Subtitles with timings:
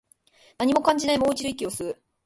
[0.57, 2.01] 何も感じない、もう一度、息を吸う